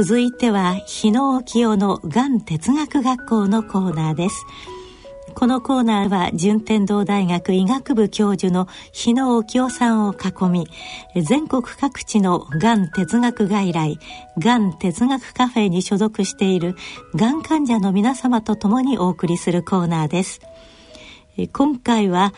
[0.00, 4.46] 続いては日野沖夫のがん哲学学校のコーナーです。
[5.34, 10.68] このコーナーは順天堂大学医学部教授の日野沖夫さんを囲み
[11.20, 13.98] 全国各地のがん哲学外来
[14.38, 16.76] がん哲学カフェに所属している
[17.16, 20.40] がん患者の皆様と共にお送りするコーナーです。
[21.52, 22.34] 今回は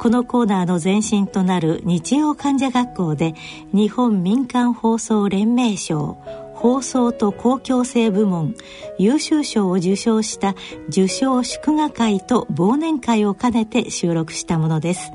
[0.00, 3.34] このコーナーの前身となる日曜患者学校で
[3.72, 6.18] 日本民間放送連盟賞
[6.64, 8.54] 放送と公共性部門
[8.98, 10.54] 優秀賞を受賞した
[10.88, 15.12] 受賞祝賀会と忘年会を兼ねて収録したものです。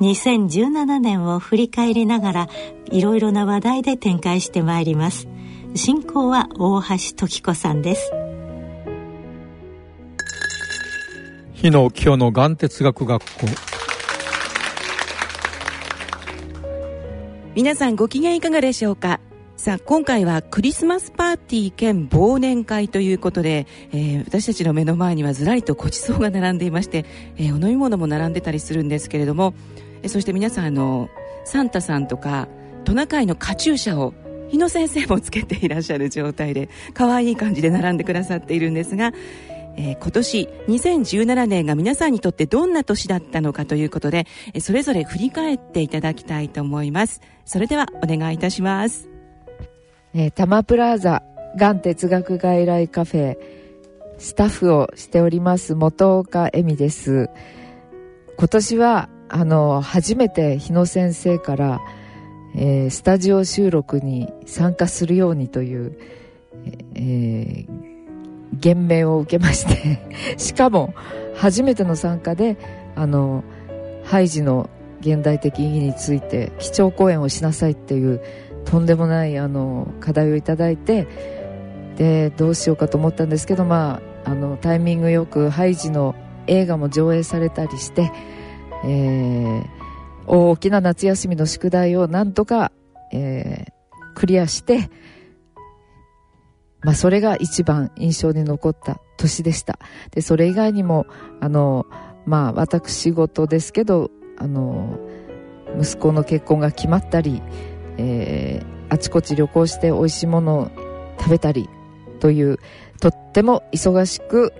[0.00, 2.48] 2017年を振り返りながら
[2.90, 5.28] いろいろな話題で展開してまいります。
[5.76, 8.10] 進行は大橋時子さんです。
[11.52, 13.46] 日野清の眼哲学学校。
[17.54, 19.20] 皆さんご機嫌いかがでしょうか？
[19.56, 29.54] さあ今回はクリスマスパーティー兼忘年会ということで、えー、私たちの目の前にはずらりとごちそうが並んでいまして、えー、お飲み物も並んでたりするんですけれども、
[30.02, 31.08] えー、そして皆さんあの
[31.44, 32.48] サンタさんとか
[32.84, 34.12] トナカイのカチューシャを
[34.48, 39.12] 日野先生もつけていらっしゃる状態で可愛い感じで並んでくださっているんですが、
[39.76, 47.20] えー、今年2017年が皆さんにとってどんな年だったのかということで、えー、それぞれ振り返っていただきたいと思います。
[47.44, 49.13] それではお願いいたします。
[50.16, 51.24] えー、タマプラザ
[51.56, 53.38] がん哲学外来カフェ
[54.18, 57.30] スタッフをしております本岡恵美です。
[58.38, 61.80] 今年はあの初めて日野先生から、
[62.54, 65.98] えー、スタジオ収録に参加するようにという、
[66.94, 67.68] えー、
[68.54, 69.98] 言命を受けまして
[70.38, 70.94] しかも
[71.34, 72.56] 初めての参加で
[72.94, 73.42] あの
[74.04, 74.70] ハイジの
[75.00, 78.20] 現代的意義について基調講演をしなさいっていう
[78.64, 81.06] とんでもないあの課題をいただいて
[81.96, 86.14] でどうしようかと思ったんですけど、まあ、あのタイミングよくハイジの
[86.46, 88.10] 映画も上映されたりして、
[88.84, 89.66] えー、
[90.26, 92.72] 大きな夏休みの宿題をなんとか、
[93.12, 94.90] えー、クリアして
[96.84, 99.78] まあ、それが一番印象に残った年でした。
[100.10, 101.06] で、それ以外にも、
[101.40, 101.86] あの、
[102.26, 104.98] まあ、私事ですけど、あの、
[105.80, 107.42] 息子の結婚が決まったり、
[107.98, 110.70] えー、あちこち旅行して美味しいものを
[111.18, 111.68] 食べたり
[112.20, 112.58] という、
[113.00, 114.52] とっても忙しく、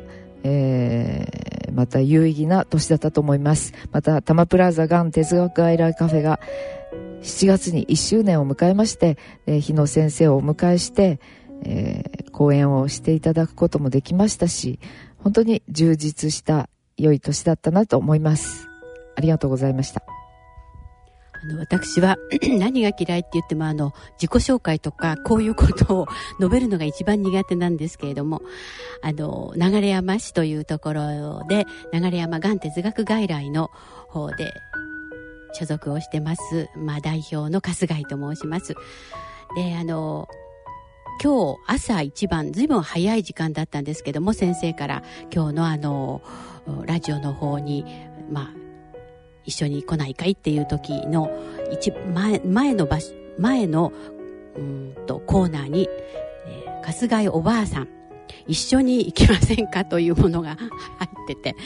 [0.43, 3.73] えー、また有意義な年だったと思います。
[3.91, 6.41] また、タマプラザガン哲学アイライカフェが
[7.23, 11.21] 7月に1周年を迎えまして、えー、日野先生をお迎えして、
[11.63, 14.79] えー、講演をしていただくこともできましたし、
[15.19, 18.69] 本当に充実した良い年だったなと思います。
[19.17, 20.24] ありがとうございました。
[21.45, 22.17] あの、私は
[22.59, 26.07] 何が嫌いって言っても、あの、自己紹介とか、こういうことを
[26.41, 28.43] 述べるのが一番苦手なんですけれども、
[29.03, 33.71] あの、流山市というところで、流山がん哲学外来の
[34.09, 34.53] 方で
[35.53, 38.75] 所属をしてます、まあ、代表の春日井と申します。
[39.55, 40.29] で、あの、
[41.23, 46.23] 今日朝一番、ずいぶん早い時間だったんですけども、先生から今日のあの、
[46.87, 47.85] ラジオの方に、
[48.31, 48.64] まあ、
[49.45, 50.33] 一緒に来ないかい？
[50.33, 51.31] っていう時の
[51.73, 53.93] 一前前の場所前の
[54.57, 55.89] うんとコーナーに、
[56.47, 57.89] えー、春日井おばあさん。
[58.47, 59.85] 一緒に行きませんか？
[59.85, 60.69] というものが入
[61.25, 61.57] ってて。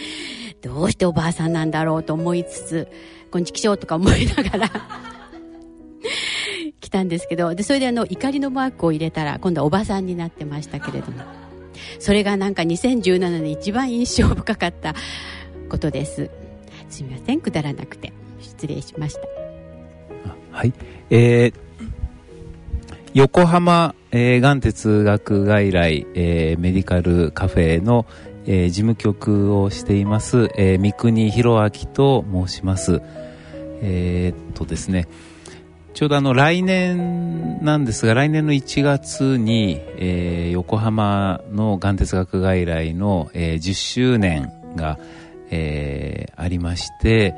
[0.61, 2.89] どうしておばあさんなんだろうと思いつつ
[3.31, 4.71] こんちきしょうとか思いながら。
[6.81, 7.55] 来たんですけど。
[7.55, 11.23] でそれであの怒りのマークを入れたら今度はおばさんになってましたけれども。
[11.99, 14.95] それがなんか2017年一番印象深かった
[15.69, 16.31] ことです。
[16.89, 17.41] すみません。
[17.41, 18.13] くだらなくて。
[18.41, 19.21] 失礼しました。
[20.53, 20.73] はい。
[21.11, 21.55] えー、
[23.15, 28.07] 横浜、えー、眼哲学外来、えー、メディカルカフェの、
[28.47, 33.01] えー、事務局をしています、えー、三国弘明と申します。
[33.81, 35.09] えー、っとですね。
[35.95, 44.99] ちょうどあの来年なんですが来年の1月に、えー、横浜の眼哲学外来の、えー、10周年が、
[45.51, 47.35] えー、ありまして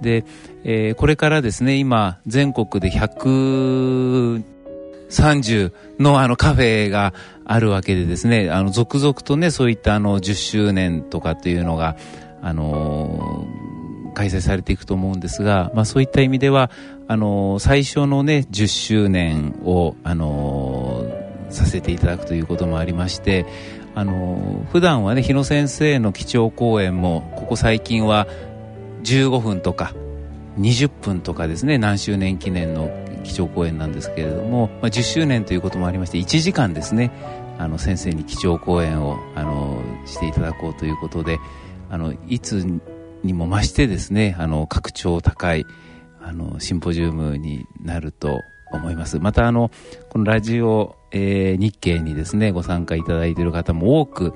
[0.00, 0.24] で、
[0.64, 7.14] えー、これからですね今全国で130のあのカフェが
[7.44, 11.96] あるわけでですねあの続々とねそういったあの10周年とかっていうのが
[12.42, 13.46] あの
[14.14, 16.70] 開催されていくと思うんですが、まあ、そういった意味では
[17.08, 21.06] あの最初のね10周年をあの
[21.50, 23.46] させていただくということもありまして
[23.94, 28.26] あの普段はね日野先生の基調講演もここ最近は
[29.02, 29.94] 15分とか
[30.58, 32.90] 20分とかですね何周年記念の
[33.22, 37.10] 基調講演なんですけれども、まあ、10周年ということもありまして1時間ですね
[37.58, 41.38] あの先生に基調講演をあのしていただこうということで
[41.90, 42.66] あのいつ
[43.22, 45.64] にも増してですねあの格調高い
[46.20, 48.40] あのシンポジウムになると
[48.76, 49.18] 思います。
[49.18, 49.70] またあの
[50.08, 54.34] このラジオ、えー、日経にですねご参加いただいている方も多く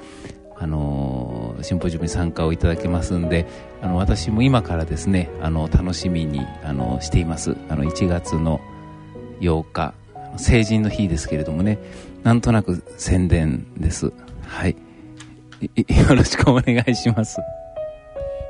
[0.56, 3.46] あのシンポジウムに参加をいただけますんで
[3.81, 7.56] あの私も今からですねあの楽しみにあのしています。
[7.69, 8.61] あの1月の
[9.40, 9.94] 8日
[10.37, 11.79] 成人の日ですけれどもね
[12.23, 14.12] なんとなく宣伝です。
[14.43, 14.76] はい
[15.61, 17.40] よろしくお願いします。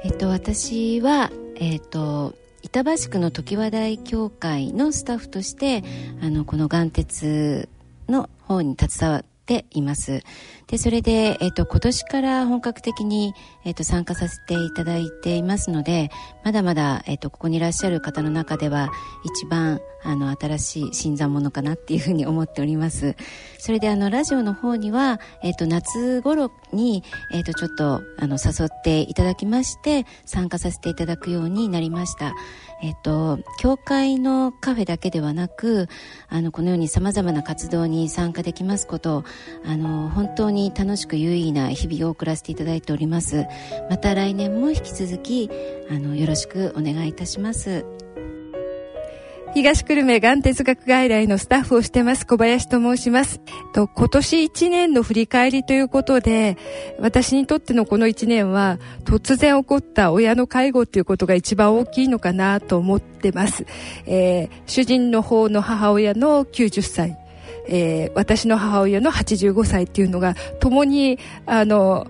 [0.04, 5.84] えっと私はえっと板橋区の常盤台協会のスタッフとして
[6.22, 7.68] あのこの岩鉄
[8.08, 10.22] の方に携わっています。
[10.68, 13.34] でそれで、えっと、今年から本格的に、
[13.64, 16.10] えっと、参加させていただいていますので
[16.44, 18.90] まだまだ、えっと、ここにいらっしゃる方の中では
[19.24, 23.16] 一番あの新しい新参者かなっていうふうに思っております。
[23.58, 32.34] それであのラジオの方には、えっと、夏頃に、えっと、ちょっとあの誘っていただきまして参加させていただくようになりました。
[32.80, 35.88] えっと、教会のカフェだけではなく
[36.28, 39.24] あのこのようにさまざまな活動に参加できますこと
[39.64, 43.46] あの本当にに楽しく有意義な日々を送らせていただいております
[43.88, 45.50] また来年も引き続き
[45.90, 47.84] あのよろしくお願いいたします
[49.54, 53.40] 東久留米がん哲学外来のスタッフをしてます小林と申します。
[53.72, 56.58] と今年1年の振り返りということで、
[57.00, 63.64] 私にとってのこの1年は突然起こった親の介護ということが一番大きいのかなと思ってます。
[64.06, 67.16] えー、主人の方の母親の90歳。
[67.68, 72.08] えー、私の母親の85歳っていうのが共にあの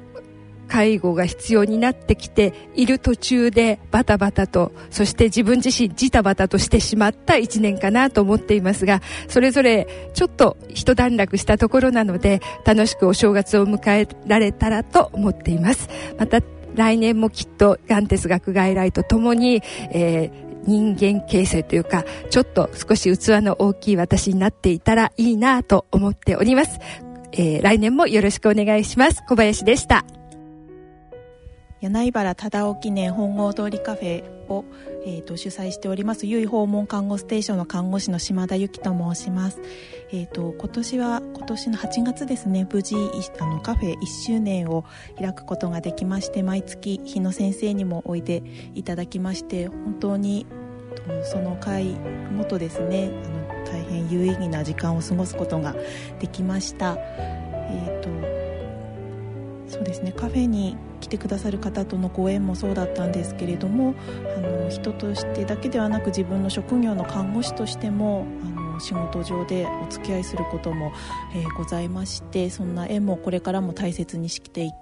[0.69, 15.89] 介護が必要になってきている途中でバタバタとそして自分自身ジタバタとしてしまった1年かなと思っていますがそれぞれちょっと一段落したところなので楽しくお正月を迎えられたらと思っています。
[16.19, 16.41] また
[16.75, 26.79] 来年もきっとがん哲学外来とともに、えー人間形成というか、ちょっと少し器の大きい私になっていたらいいなと思っております。
[27.33, 29.23] えー、来年もよろしくお願いします。
[29.27, 30.05] 小林でした。
[31.81, 34.65] 柳原忠夫記念本郷通りカフェを、
[35.07, 39.61] えーと、主催しておりますゆい訪問看護ステーションの看護師の島田由紀と申します、
[40.11, 42.97] えーと、今年は今年の8月ですね無事
[43.41, 44.85] あのカフェ1周年を
[45.19, 48.43] 開くことができまして毎月日野先生にもおいで
[48.75, 50.47] いただきまして本当に
[51.25, 51.91] その会
[52.33, 55.77] もとですねあの大変有意義な時間を過ごすことが
[56.21, 56.97] できました。
[57.71, 58.39] えーと
[59.69, 63.95] そうですねカフェに来てくださる方とのご縁もそうだったんですけれども
[64.37, 70.93] あの人としてだけではなく自分の職業の看護師としてもあの仕事上でお付き合いすることも、
[71.35, 74.75] えー、ございましてそんな縁もこれからも大切にしていき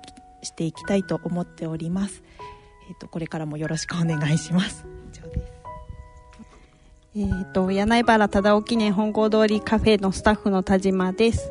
[0.43, 2.23] していきたいと思っております、
[2.89, 4.87] えーと、これからもよろしくお願いします。
[5.13, 5.53] 以上です。
[7.17, 11.51] えーと、柳原忠夫記念本郷通りカフェのスタッフの田島です。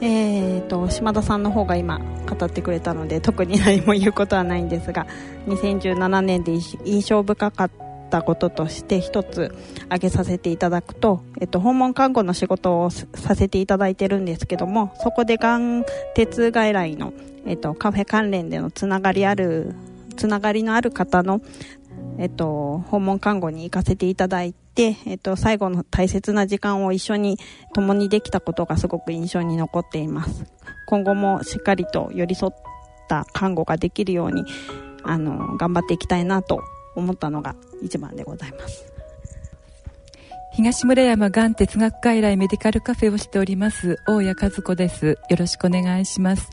[0.00, 5.06] えーと、島田さんの方が今語ってくれたので特に何も言うことはないんですが
[5.46, 6.52] 2017年で
[6.84, 9.54] 印象深かったたこととして一つ
[9.86, 17.12] 挙げさせていただくと、えっと、訪問看護の仕事をさせていただいてるんですけどもそこでがん鉄外来の、
[17.46, 19.74] えっと、カフェ関連でのつながりある
[20.16, 21.40] つながりのある方の、
[22.18, 27.38] えっと、訪問看護に行かせていただいて、えっと、最後の大切な時間を一緒に
[27.74, 30.46] 共にできたことがすごく印象に残っています。
[30.86, 32.52] 今後もしっかりと寄り添っ
[33.08, 34.44] た看護ができるように、
[35.02, 36.62] あの、頑張っていきたいなと
[36.96, 38.84] 思ったのが一番でございます。
[40.52, 45.18] 東村山がん哲学外来メディカルカフェをしております大谷和子です。
[45.28, 46.50] よろしくお願いします。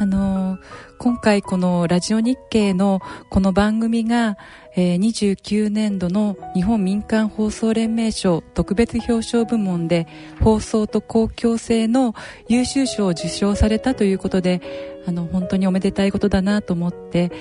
[0.00, 0.58] あの
[0.98, 3.00] 今回このラジオ日経の
[3.30, 4.36] この番組が、
[4.76, 10.06] えー、29年度の日本民間放送連盟賞特別表彰部門で
[10.40, 12.14] 放送と公共性の
[12.48, 14.60] 優秀賞を受賞されたということで
[15.06, 17.32] あの本当におめでたいことだなと思って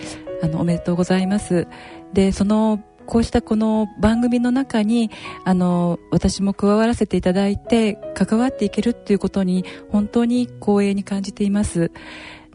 [0.41, 1.67] あのおめでとうございます
[2.13, 5.09] でそのこうしたこの番組の中に
[5.45, 11.91] あの私も加わらせていただいて関わっていけるっていうことに本当に光栄に感じています。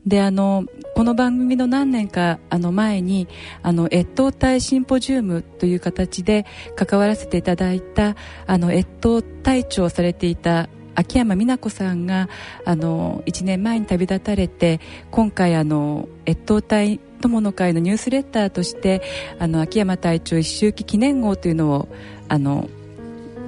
[0.06, 0.64] であの
[0.96, 3.28] この番組の何年かあの前に
[3.62, 6.44] あの越冬隊シンポジウムという形で
[6.74, 8.16] 関わらせていただいた
[8.46, 12.28] あの越冬隊長をされていた秋山美奈子さんが
[12.64, 14.80] あの1年前に旅立たれて
[15.10, 19.02] 今回あの越冬隊友の会のニュースレターとして
[19.38, 21.88] あの秋山隊長一周忌記念号というのを
[22.28, 22.68] あの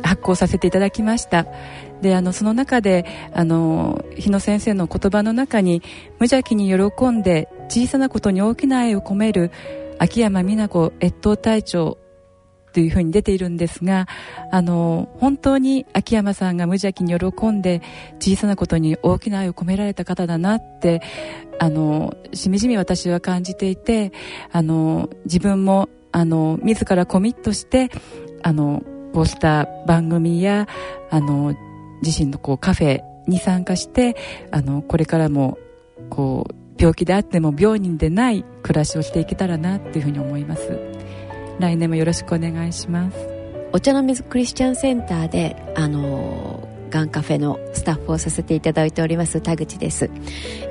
[0.02, 1.46] 発行させていただきました
[2.02, 5.82] であのその中であの日野先生の言葉の中に
[6.18, 9.50] 無邪気に喜んで小さなことに大きな愛を込める
[9.98, 11.98] 秋山美奈子越冬隊長
[12.74, 14.08] というふうに出ているんですが
[14.50, 17.80] あの本当に秋山さんが無邪気に喜んで
[18.18, 21.00] 小さなことに大きな愛を込められた方だなって
[21.60, 24.12] あのしみじみ私は感じていて
[24.50, 27.90] あの自分もあの自らコミットして
[28.42, 28.82] あの
[29.14, 30.66] こうした番組や
[31.10, 31.54] あの
[32.02, 34.16] 自身のこうカフェに参加して
[34.50, 35.58] あのこれからも
[36.10, 40.93] こう病気であっても病人でない暮らしをしていけたらなっていうふうに思います。
[41.58, 43.16] 来年もよろしくお願いします。
[43.72, 50.10] お茶の水クリスチャンセンターであのガンカフェのスタッフをさせていただいております田口です。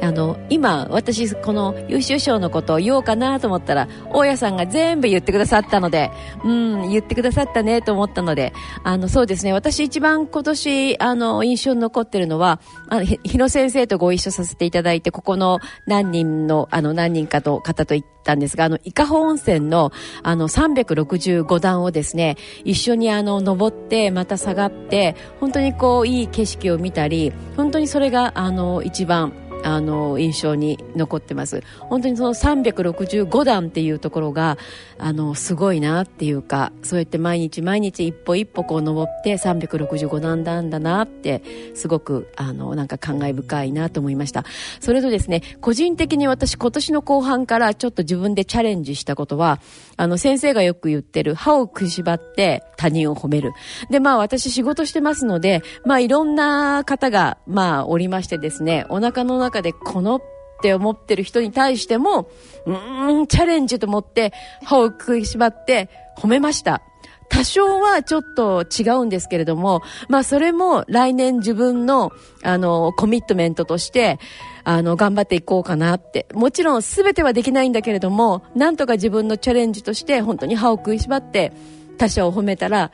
[0.02, 6.12] あの今私この優秀賞のことを言おうかなと思ったら大家さんが全部言ってくださったので
[6.46, 8.54] うん言ってくださったねと思ったので
[8.86, 9.52] あのそうですね。
[9.52, 19.92] 私一番今年あの印象に残ってるのはあの日野先生とご一緒させていただいてここの何人のあの何人かと方と行ってたんですがあの伊香保温泉の
[20.24, 31.63] あの365段をですね一緒にあの登ってまた下がって本当にこういい景色を見たり本当にそれがあの一番あの印象に残ってます。
[31.79, 34.58] 本当にその365段っていうところが
[34.98, 41.41] あのすごいなっていうかそうやって毎日毎日一歩一歩こう登って365段なんだなって
[41.75, 44.46] すごくあのなんか感慨深いなと思いました。
[44.79, 49.60] それとですね個人的に私今年の後半からちょっと自分でチャレンジしたことは
[49.98, 53.53] あの先生がよく言ってる歯をくしばって他人を褒める。
[53.89, 60.22] でまあ私仕事してますのでまあいろんな方がまあおりましてですねお腹の中中でこのっ
[60.62, 62.27] て思ってる人に対しても、
[62.65, 64.33] うーん、チャレンジと思って
[64.63, 66.81] 歯を食いしばって褒めました。
[67.29, 72.12] 多少はちょっと違うんですけれども、まあそれも来年自分の
[72.43, 74.19] あのコミットメントとして
[74.63, 76.27] あの頑張っていこうかなって。
[76.33, 81.53] もちろん全てはできないんだけれども、なんとか自分のチャレンジとして本当に歯を食いしばって
[81.98, 82.91] 他者を褒めたら、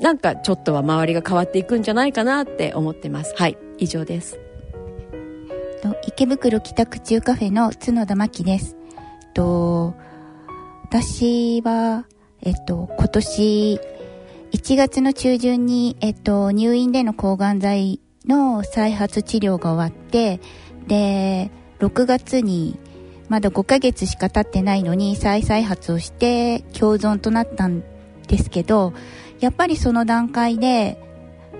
[0.00, 3.34] なんかちょっとは周りが変わっていくんじゃないかなって思ってます。
[3.36, 4.45] はい、以上です。
[6.06, 8.76] 池袋北区中カフェの角田真希です。
[9.34, 9.94] と
[10.84, 12.06] 私は、
[12.42, 13.80] えっと、今年
[14.52, 20.40] 1月の中旬に、えっと、入院での抗がん剤の再発治療が終わって、
[20.86, 22.78] で、6月に
[23.28, 27.82] まだ5ヶ月しか経ってないのに再再発をして共存となったん
[28.28, 28.94] ですけど、
[29.40, 31.02] やっぱりその段階で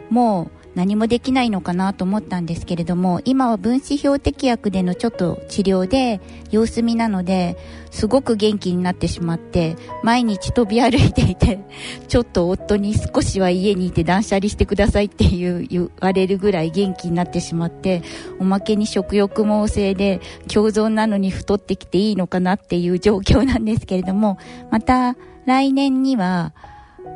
[0.08, 7.56] もう何もできないのかなと思ったんですけれども今は分子標的薬でのちょっと治療で様子見なので
[7.90, 11.60] すごく元気になってしまって毎日飛び歩いていて
[12.08, 18.02] ちょっと夫に少しは家にいて断捨離してくださいっていう言われるぐらい元気になってしまって
[18.38, 20.20] おまけに食欲旺盛で
[20.52, 24.36] 共存なのに太ってきていいのかなっていう状況なんですけれども
[24.70, 25.16] また
[25.46, 26.52] 来年には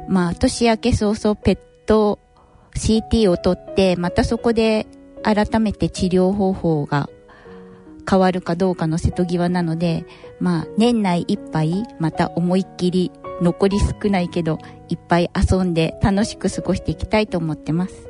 [0.08, 2.18] まあ年明け早々ペット
[2.74, 4.86] CT を取って、またそこで
[5.22, 7.08] 改めて治療方法が
[8.08, 10.04] 変わるかどうかの瀬戸際なので、
[10.38, 13.12] まあ、年内いっぱい、また思いっきり、
[13.42, 14.58] 残り少ないけど、
[14.88, 18.08] いっぱい遊んで楽しく過ごしていきたいと思ってます。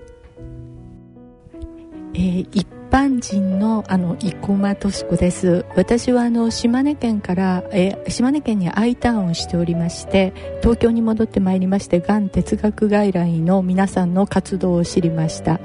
[2.15, 5.65] えー、般人のあの生駒敏子です。
[5.77, 15.61] 私はあの島根県から、え、島根県に I ターンをしておりまして東京に戻ってまいりましてがん哲学外来の皆さんの活動を知りました。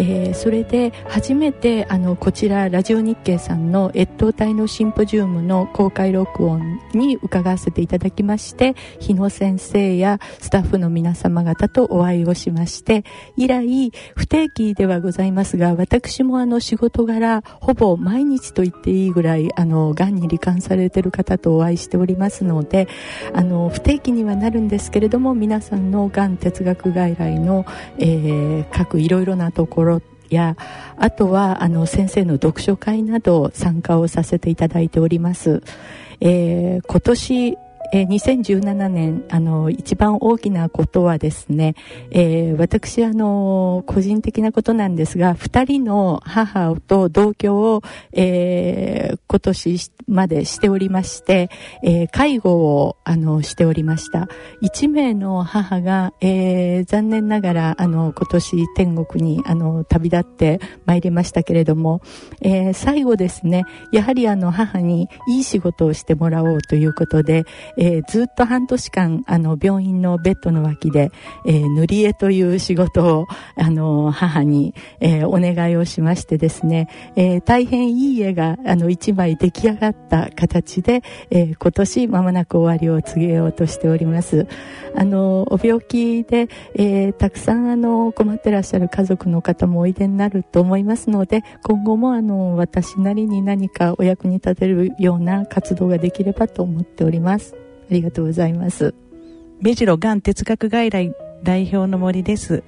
[0.00, 13.04] えー、それで初めてあのこちらラジオ日経さんの越冬隊のシンポジウムの公開録音に伺わせていただきまして日野先生やスタッフの皆様方とお会いをしまして
[13.36, 22.86] 以来不定期ではございますが私もあの仕事柄ほぼ毎日と言っていいぐらいあのがんに罹患されている方とお会いしておりますので
[23.34, 27.66] あの不定期にはなるんですけれども皆さんのがん哲学外来の、
[27.98, 30.56] えー、各いろいろなところろや
[30.96, 35.62] あとはあの先生の読書会など参加をさせていただいております、
[36.20, 37.58] えー、今年
[37.92, 41.74] えー、2017年あの一番大きなことはですね、
[42.10, 51.50] えー、私あの個人的なことなんですが2人の母と同居を、えー、今年までしておりまして、
[51.82, 54.28] えー、介護をあのしておりました。
[54.62, 62.00] 1名の母が、えー、残念ながらあの今年天国にあの旅立ってまいりましたけれども、
[62.40, 67.44] えー、最後ですねやはりあの母にいい仕事をしてもらおうということで、
[67.78, 71.10] えー、ずっと半年間あの病院のベッドの脇で、
[71.46, 84.46] えー、塗り絵という仕事をあの母に、えー、お願いをしましてですね、えー、大変いい絵があの一枚出来上がった形で、えー、今年まもなく終わりを告げようとしております。
[84.96, 97.67] あのお病気で、えー、たくさんあの困ってらっしゃる家族の方もおいでになると思いますので今後もあの私なりに何かお役に立てるような活動ができればと思っております。
[97.90, 98.94] ありがとうございます。
[99.60, 102.62] 目白がん哲学外来代表の森です。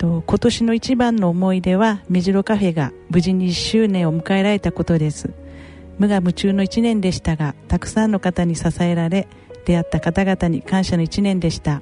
[0.00, 5.30] 今年の一番の思い出は目白カフェが無事に1周年を迎えられたことです。
[5.98, 9.28] 無我夢中の1年でしたがたくさんの方に支えられ
[9.64, 11.80] 出会った方々に感謝の1年でした。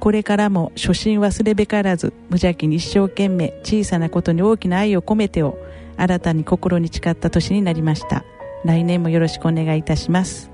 [0.00, 5.58] これからも初心忘れべからず無邪気に一生懸命小さなことに大きな愛を込めてを
[5.96, 8.24] 新たに心に誓った年になりました。
[8.64, 10.53] 来年もよろしくお願いいたします。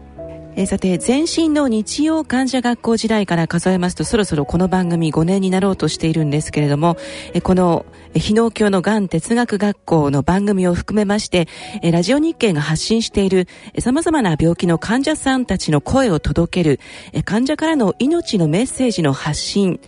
[0.61, 6.99] えー、さて前身の日曜患者学校時代から数えますとそろそろこの番組5年になろうとしているんですけれども、
[7.33, 11.49] えー、この日農協のがん哲学学校の番組を含めまして、
[11.81, 16.79] えー、ラジオ日経が発信しているえ様々な病気の患者さんたちの声を届ける、
[17.15, 19.81] えー、患者からの命のメッセージの発信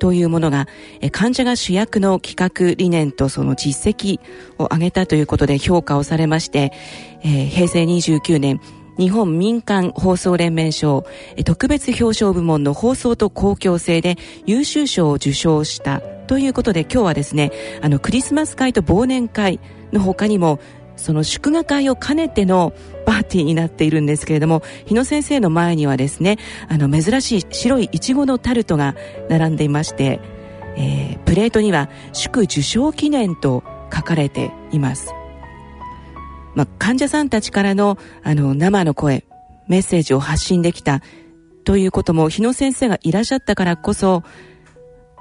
[0.00, 0.66] というものが
[1.12, 4.18] 患者が主役の企画理念とその実績
[4.58, 6.72] を上げたということで評価をされまして、
[7.22, 8.60] えー、平成29年
[8.98, 11.04] 日本民間放送連盟賞
[11.44, 19.60] 特別表彰部門の放送と公共性で優秀賞を受賞したということで今日はですねあのクリスマス会と忘年会
[19.92, 20.60] の他にも
[20.96, 22.72] その祝賀会を兼ねての
[23.04, 26.38] パーティーになっているんですけれども日野先生の前にはですね
[26.68, 28.96] あの珍しい白いいちごのタルトが
[29.28, 30.20] 並んでいまして、
[30.76, 33.62] えー、プレートには祝受賞記念と
[33.94, 35.14] 書かれています。
[36.56, 39.24] まあ、患者さんたちからのあの生の声
[39.68, 41.02] メッセージを発信できた
[41.64, 44.22] ということも日野先生がいらっしゃったからこそ、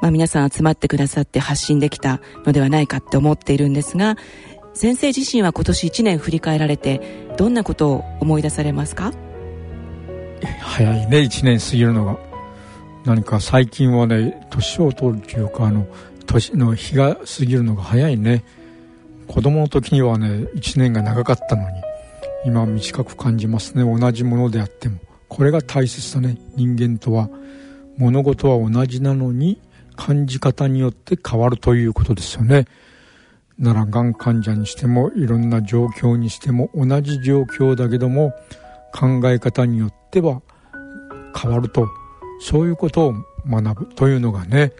[0.01, 4.15] まあ、皆さん集まってくださって発信できたのではないかって思っているんですが
[4.73, 7.01] 先生自身は今年1年振り返られて
[7.37, 9.11] どんなことを思い出されますか？
[10.61, 12.17] 早いね1年過ぎるのが。
[13.05, 15.87] 何か最近はね年を取るというかあの
[16.25, 18.43] 年の日が過ぎるのが早いね。
[19.27, 21.81] 子供の時にはね1年が長かったのに
[22.45, 23.83] 今短く感じますね。
[23.83, 24.99] 同じものであっても。
[25.27, 26.37] これが大切だね。
[26.55, 27.29] 人間とは。
[27.97, 29.59] 物事は同じなのに
[29.95, 32.67] 感じ方によって変わるということですよね。
[33.57, 38.33] ならがん患者にしてもいろんな状況にしても同じ状況だけども
[38.93, 40.41] 考え方によっては
[41.35, 41.87] 変わると。
[42.41, 43.13] そういうことを
[43.49, 44.73] 学ぶというのがね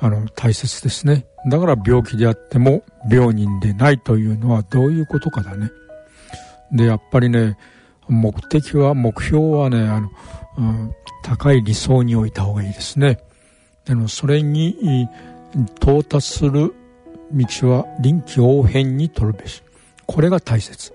[0.00, 1.26] あの大切ですね。
[1.48, 5.70] だから病気であっても病人でないというのはどういうことかだね。
[6.72, 7.56] で、やっぱりね、
[8.08, 10.10] 目的は、目標はね、あの、
[10.58, 13.18] うん、高い理想に置いた方がいいですね。
[13.84, 15.08] でもそれに
[15.80, 16.74] 到達する
[17.32, 19.62] 道は臨機応変に取るべし。
[20.06, 20.92] これが大切。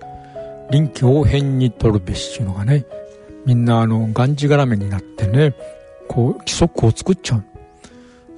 [0.72, 2.86] 臨機応変に取るべしっていうのがね、
[3.46, 5.54] みんなあの、がんじがらめになってね、
[6.08, 7.44] こう、規則を作っちゃう。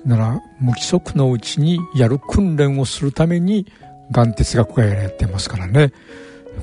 [0.08, 3.68] なら無規則のうちにやる訓練をするために
[4.10, 5.92] がん哲学がやってますからね。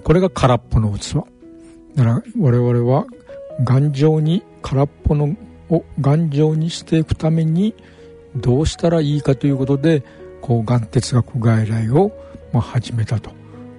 [0.02, 1.16] これが空っぽの器。
[1.94, 3.04] なら我々は
[3.62, 5.36] 頑丈に空っぽの
[5.68, 7.74] を頑丈にしていくために
[8.34, 10.02] どうしたらいいかということで
[10.40, 12.12] こうがん哲学外来を
[12.50, 13.30] まあ始めたと。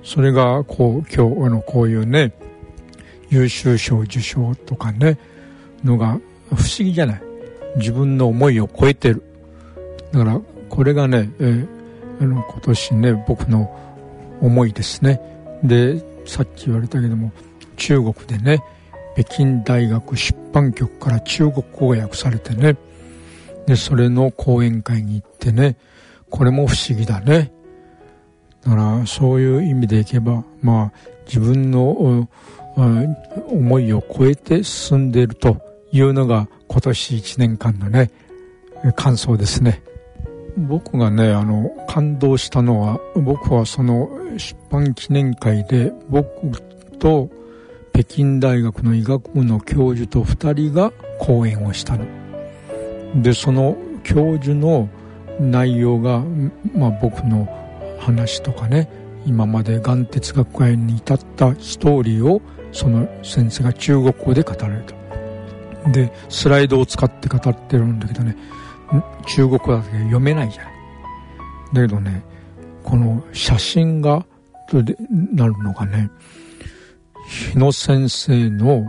[0.03, 2.33] それがこう今日あのこういうね
[3.29, 5.17] 優秀賞受賞とかね
[5.83, 7.21] のが不思議じゃない。
[7.77, 9.23] 自分の思いを超えてる。
[10.15, 11.67] だからこれがね、えー、
[12.21, 13.69] あの今年ね僕の
[14.39, 15.19] 思いですね
[15.61, 17.33] でさっき言われたけども
[17.75, 18.63] 中国でね
[19.17, 22.77] 北京大学出版局から中国語が訳されてね
[23.67, 25.75] でそれの講演会に行ってね
[26.29, 27.51] これも不思議だね
[28.63, 32.29] だからそういう意味でいけばまあ自分の
[33.49, 35.57] 思いを超えて進んでいると
[35.91, 38.11] いうのが今年1年間のね
[38.95, 39.81] 感想ですね。
[40.57, 46.61] 僕がねあの感動したのは僕はその出版記念会で僕
[46.99, 47.29] と
[47.93, 52.05] 北京大学の医学部の教授と2人が講演をしたの。
[53.21, 54.89] でその教授の
[55.39, 56.23] 内容が、
[56.73, 57.47] まあ、僕の
[57.99, 58.89] 話とかね
[59.25, 62.41] 今までがん哲学会に至ったストーリーを
[62.71, 64.95] その先生が中国語で語られた。
[65.91, 68.35] でスライドを使って語ってるんだけどね
[69.25, 70.65] 中国語だけ読めないじゃん
[71.73, 72.23] だけどね
[72.83, 74.25] この写真が
[75.33, 76.09] なるのがね
[77.27, 78.87] 日野先生の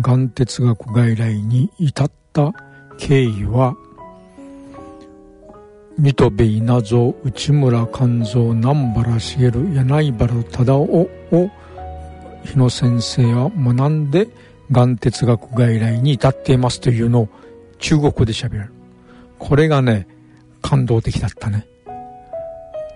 [0.00, 2.52] がん哲学外来に至った
[2.98, 3.74] 経緯は
[5.98, 11.50] 水戸部稲造内村勘蔵南原茂柳原忠夫を
[12.44, 14.28] 日野先生は学んで
[14.70, 17.28] がん哲学外来に至っていますというのを
[17.78, 18.81] 中国語で喋る。
[19.42, 20.06] これがね、
[20.62, 21.66] 感動的だったね。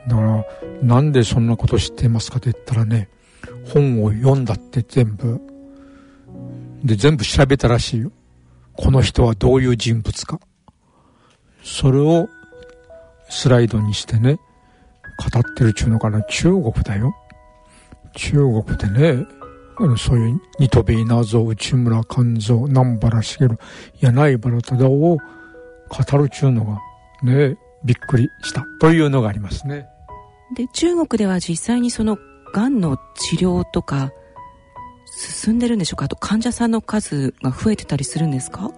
[0.06, 0.44] だから、
[0.80, 3.08] なんでそんなこと知ってますかと言ったらね、
[3.64, 5.40] 本を読んだって全部。
[6.84, 8.12] で、全部調べたらしいよ。
[8.74, 10.38] この人はどういう人物か。
[11.64, 12.28] それを
[13.28, 17.12] スライドにしてね、語ってるっちゅうのかな、中国だよ。
[18.14, 19.26] 中国でね、
[19.98, 23.48] そういうニトベイナゾウ、内村勘蔵、南原茂、
[24.00, 25.18] 柳原忠夫を
[25.88, 26.80] 語るっちゅうのが
[27.22, 29.86] ね、びっくりしたというのがありますね。
[30.54, 32.18] で、中国では実際にその
[32.52, 34.12] 癌の治療とか
[35.42, 36.06] 進んでるんでしょうか？
[36.06, 38.70] あと患者さんの数が増えてたりするんですか？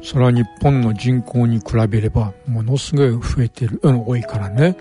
[0.00, 4.76] それは日本の人口に比べればものすごい増えてる、うん、多いからね。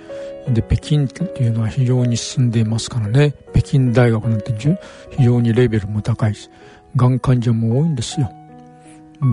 [0.47, 3.33] で、北京っていうのは非常に進んでいますからね。
[3.51, 6.49] 北京大学なんて非常にレベルも高いし、
[6.95, 8.31] がん患者も多いんですよ。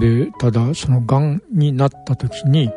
[0.00, 2.70] で、ただそのがんになった時に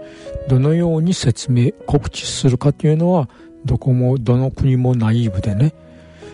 [0.50, 3.30] どのように説明、告知するかというのは
[3.66, 5.74] どこも、どの国もナイーブでね。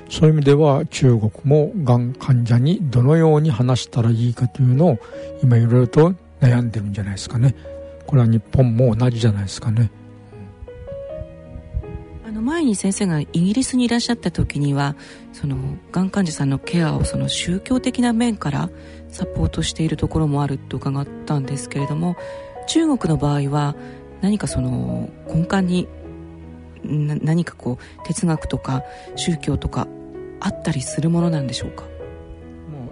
[0.10, 5.00] そういう意味では中国もがん患者にどのように話したらいいかというのを
[5.42, 7.56] 今いろいろと悩んでるんじゃないですかね。
[8.06, 9.90] これは日本も同じじゃないですかね。
[12.28, 14.96] あの前に先生がイギリスにいらっしゃった時には
[15.32, 15.58] その
[15.92, 18.70] がん患者さんのケアをその宗教的な面から
[19.14, 22.18] サポートしているところもあると伺ったんですけれども
[22.68, 23.76] 中国の場合は
[24.22, 25.88] 何かその根幹に
[27.24, 28.84] 何かこう哲学とか
[29.16, 29.88] 宗教とか
[30.40, 31.86] あったりするものなんでしょうか？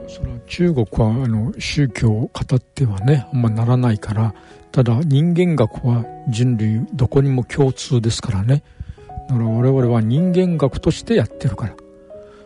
[0.07, 4.33] その中国はあの宗教を語ってはねあんまならないから
[4.71, 8.63] ただ人間学は人類どこにも共通ですからね。
[9.29, 11.75] だから我々は人間学としてやってるから。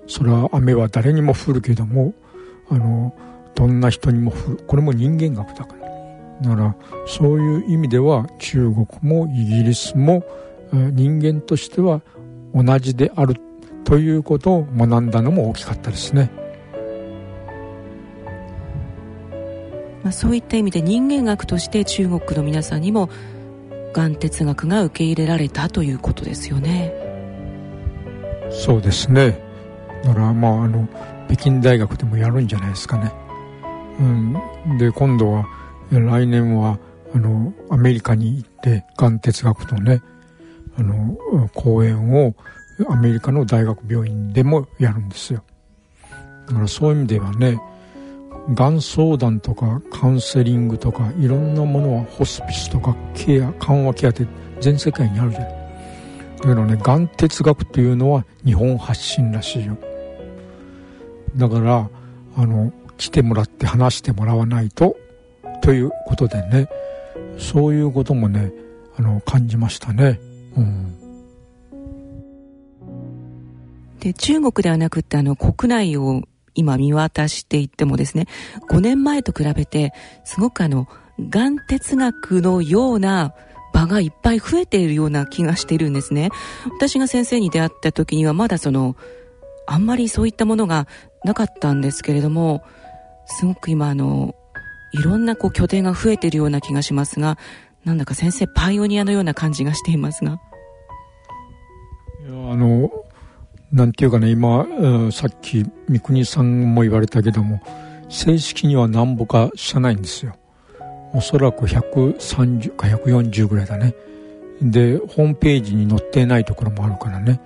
[0.08, 2.14] それは雨は誰にも降るけども
[2.70, 3.16] あの
[3.56, 4.34] どんな人にも
[4.68, 5.86] これも人間学だから。
[6.42, 6.76] だから
[7.08, 10.24] そういう意味では中国もイギリスも
[10.72, 12.02] 人間としては
[12.54, 13.36] 同じである
[13.86, 16.30] ということを学んだのも大きかったですね。
[20.04, 23.10] まあ、そういった意味で人間学として中国の皆さんにも
[23.94, 26.94] がん哲学が受け入れられたということですよね。
[28.52, 29.40] そうですね。
[30.04, 30.88] だからまああの
[31.28, 33.12] 北京大学でもやるんじゃないですかね
[34.00, 34.78] うん。
[34.78, 35.46] で今度は
[35.92, 36.80] 来年は
[37.14, 40.02] あのアメリカに行ってがん哲学のね
[40.78, 41.16] あの
[41.54, 42.36] 講演を
[42.90, 45.44] アメリカの大学病院でもやるんですよ。
[46.48, 47.60] だからそういう意味ではね
[48.54, 54.28] がん相談とかカウンセリングとかいろんなものはホスピスとかケア緩和ケアって
[54.60, 55.50] 全世界にあるじゃない。
[56.38, 59.78] だけどねがん哲学っていうのは日本発信らしいよ。
[61.36, 61.90] だから
[62.38, 64.96] あの来てもらって話してもらわないと
[65.62, 66.70] ということでね。
[67.38, 68.52] そういうこともね
[68.98, 70.20] あの感じましたね。
[70.56, 70.96] うん。
[74.00, 76.22] で中国ではなくてあの国内を
[76.56, 78.28] 今見渡していってもですね、
[78.70, 80.88] 5年前と比べて、すごくあの、
[81.20, 83.34] がん哲学のような
[83.74, 86.30] 場がいっぱい増えているような気がしているんですね。
[86.78, 88.96] 私が先生に出会った時にはまだその、
[89.68, 90.88] あんまりそういったものが
[91.24, 92.64] なかったんですけれども、
[93.26, 94.36] すごく今あの、
[94.92, 97.38] いろんなこう拠点が増えているような気がしますが、
[97.84, 100.40] なんだか先生パイオニアのような感じがしていますが。
[102.28, 102.90] いやあの
[103.72, 104.66] なんていうかね、今、
[105.12, 107.62] さっき三國さんも言われたけども、
[108.10, 110.36] 正式には何ぼか社ないんですよ。
[111.14, 113.94] おそらく130か140ぐらいだね。
[114.62, 117.42] で、ホームページに載っていないところもあるからね。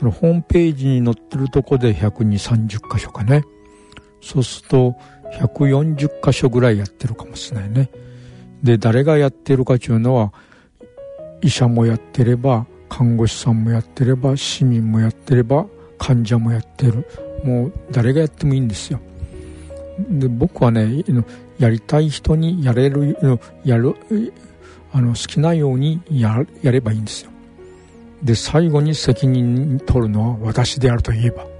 [0.00, 3.42] ホームページに載ってるとこで120、30箇所かね。
[4.24, 4.96] そうすると、
[5.40, 7.90] 140箇所ぐらいやってるかもしれないね。
[8.62, 10.32] で、誰がやってるかというのは、
[11.42, 15.66] 医者もやってれば、看護師さんもやってれば市民もやってれば
[15.98, 17.04] 患者もやってる。
[17.42, 19.00] もう誰がやってもいいんですよ。
[20.08, 21.02] で僕はね
[21.58, 23.16] やりたい人にやれる
[23.64, 23.96] やる
[24.92, 27.32] あの好きなようにややればいいんですよ。
[28.22, 31.53] で最後に責任取るのは私であるといえば。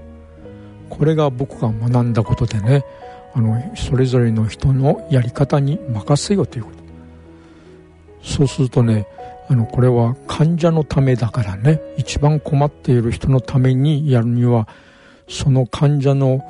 [0.89, 2.83] これが僕が学んだことでね
[3.33, 6.77] あのそれぞれの人のやり方に任せようということ。
[8.23, 9.07] そうするとね
[9.47, 14.67] あのこれは患者のためだからね一番困っている人のためにやるには
[15.27, 16.41] その患者の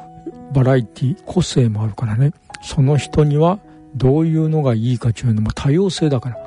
[0.53, 2.31] バラエティ個性もあるからね
[2.63, 3.59] その人には
[3.95, 6.37] どういうのがいいかというのも多様性だから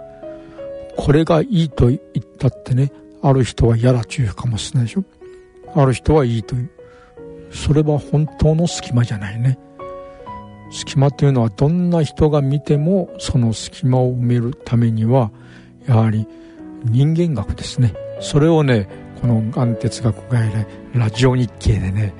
[0.96, 2.90] これがいいと言ったってね
[3.22, 5.04] ある人は嫌だというかもしれないでしょ。
[5.74, 6.70] ある人はいいという。
[7.50, 9.58] それは本当の隙間じゃないね。
[10.70, 15.30] 隙間というのはどんな人が見てもその隙間を埋めるためには
[15.86, 16.26] やはり
[16.84, 17.94] 人間学ですね。
[18.20, 18.88] それをね
[19.20, 22.12] このがん哲学外来ラジオ日経でね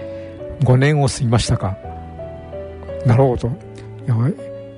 [0.60, 1.76] 5年を過ぎましたか。
[3.06, 3.50] なるほど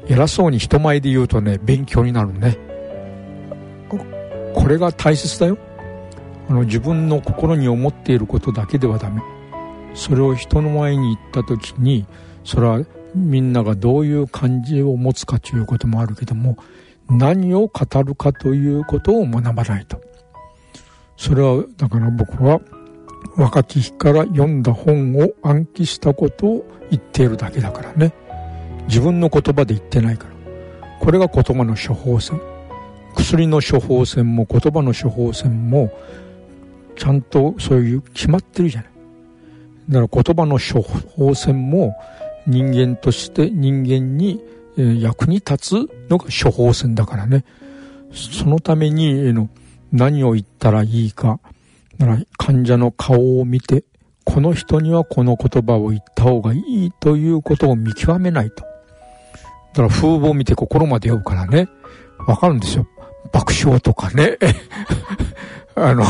[0.09, 2.59] 偉そうに人前で言うとね勉強になるね。
[3.89, 5.57] これが大切だよ。
[6.49, 9.23] あの自分の心に思っていることだけではダメ。
[9.95, 12.07] それを人の前に言った時に
[12.45, 12.81] それは
[13.15, 16.57] みんながどういう感じを持つかということもあるけども
[17.09, 20.01] 何を語るかということを学ばないと。
[21.17, 22.61] それはだから僕は
[23.37, 28.13] 若き日から読んだ本を暗記したことを言っているだけだからね。
[28.87, 30.31] 自分の言葉で言ってないから。
[31.01, 32.41] これが言葉の処方箋。
[33.17, 35.93] 薬の処方箋も言葉の処方箋も
[36.97, 38.91] ちゃんとそういう決まってるじゃない。
[39.91, 41.97] だから言葉の処方箋も
[42.47, 44.41] 人間として人間に
[44.77, 47.45] 役に立つのが処方箋だからね。
[48.13, 49.49] そのためにの
[49.93, 51.41] 何を言ったらいいか。
[51.99, 53.85] だから患者の顔を見て
[54.25, 58.63] この人にはこの言葉を言った方がいいということを見極めないと。
[58.63, 58.69] だ
[59.75, 61.69] から風貌を見て心まで酔うからね。
[62.27, 62.87] わかるんですよ。
[63.33, 64.39] 爆笑とかね。
[65.75, 66.05] あの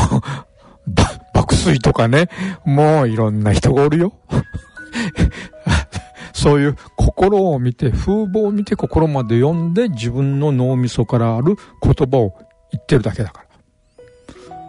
[0.87, 1.20] 爆
[1.55, 2.29] 睡とかね、
[2.65, 4.13] もういろんな人がおるよ。
[6.33, 12.35] そういう心を見て、風貌を見て心まで読んで自分の脳みそからある言葉を
[12.71, 13.45] 言ってるだけだから。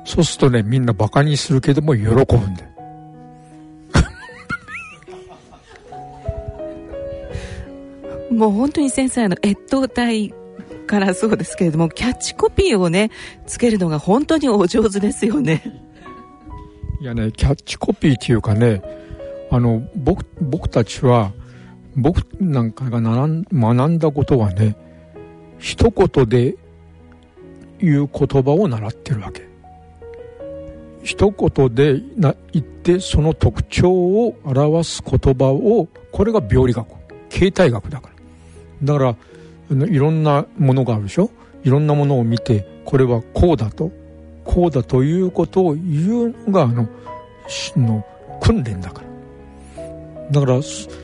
[0.04, 2.72] そうするとね、みんな馬鹿にするけども喜ぶんだよ。
[8.32, 10.34] もう本当に先生の越冬隊
[10.86, 13.10] からそうですけれどもキャッチコピーをね
[13.46, 15.62] つけるのが本当にお上手ですよね
[17.02, 18.80] いやねキャッチコピーっていうかね
[19.50, 21.32] あの僕僕たちは
[21.96, 24.76] 僕なんかが学んだことはね
[25.58, 26.54] 一言で
[27.80, 29.48] 言う言葉を習ってるわけ。
[31.02, 36.86] 一言でな言ってその特徴を表す言葉をこれが病理学
[37.28, 38.10] 形態学だか
[38.80, 38.94] ら。
[38.94, 39.16] だか
[39.80, 41.30] らいろんなものがあるでしょ？
[41.64, 43.90] いろんなものを見てこれはこうだと。
[44.44, 46.88] こうだということを言うのがあの
[47.76, 48.04] の
[48.40, 49.08] 訓練だから。
[50.30, 50.60] だから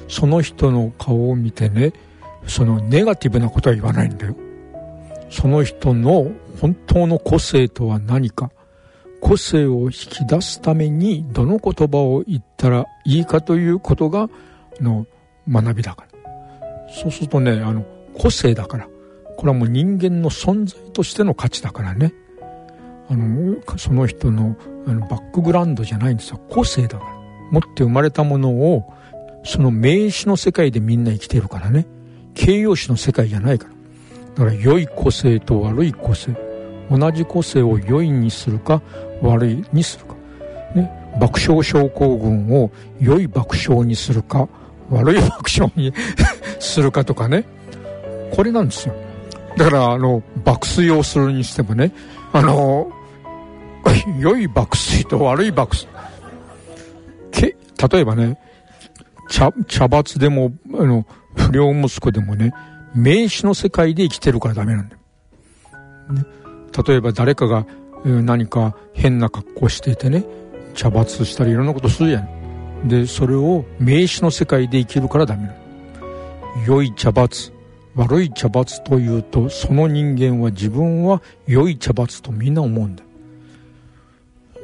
[0.09, 1.93] その人の顔を見てね
[2.47, 4.37] そのネガティブなことは言わないんだよ。
[5.31, 8.51] その人の本当の個性とは何か。
[9.21, 14.31] 個性を引き出すためにどの言葉を言ったらいいかということが
[14.81, 15.07] の
[15.49, 16.89] 学びだから。
[16.89, 17.85] そうするとねあの
[18.17, 18.89] 個性だから。
[19.37, 22.13] これはもう人間の存在としての価値だからね。
[23.11, 26.41] あのその人のあのバックグラウンドじゃないんですよ。
[26.49, 27.19] 個性だから。
[27.51, 28.93] 持って生まれたものを
[29.45, 31.87] その名詞の世界でみんな生きてるからね。
[32.35, 34.45] 形容詞の世界じゃないから。
[34.45, 36.37] だから良い個性と悪い個性。
[36.91, 38.81] 同じ個性を良いにするか
[39.21, 40.15] 悪いにするか、
[40.75, 40.91] ね、
[41.21, 44.49] 爆笑症候群を良い爆笑にするか
[44.91, 45.93] 悪い爆笑に
[46.61, 47.45] するかとかね。
[48.35, 48.95] これなんですよ。
[49.57, 51.93] だからあの爆睡をするにしてもね。
[52.33, 52.91] あの
[54.19, 55.93] 良い爆睡と悪い爆睡。
[57.31, 57.57] け
[57.89, 58.39] 例えばね
[59.29, 62.53] 茶茶髪でもあの不良息子でもね
[62.95, 66.25] 名詞の世界で生きてるからダメなんだよ、ね、
[66.87, 67.67] 例えば誰かが
[68.05, 70.25] え何か変な格好していてね
[70.75, 72.89] 茶髪したりいろんなことするやん。
[72.89, 77.29] でそれを名詞の世界で生きるからダメなの良い茶髪
[77.97, 83.03] 悪い茶髪というとその人間は自分は良い茶髪とみんな思うんだ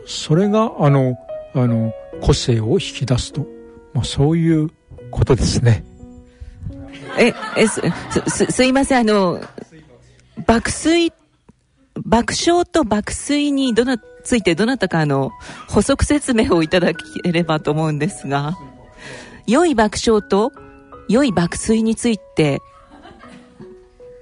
[0.07, 1.19] それがあの
[1.55, 3.47] あの個性を引き出すと、
[3.93, 4.71] まあ、そういう
[5.11, 5.85] ことですね。
[7.19, 7.81] ええす
[8.29, 9.41] すすいませんあの
[10.47, 11.13] 爆睡
[12.05, 15.31] 爆笑と爆睡にどなついてどなたかあの
[15.69, 18.59] 補足説明をいただければと思うんですが
[19.47, 20.51] 良い爆笑と
[21.09, 22.61] 良い爆睡について、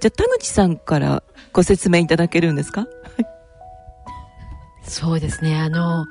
[0.01, 2.87] じゃあ田口さんからご説明いただけるんですか？
[4.83, 5.57] そうですね。
[5.59, 6.05] あの、